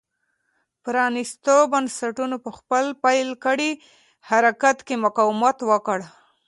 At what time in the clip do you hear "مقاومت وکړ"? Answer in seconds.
5.05-5.99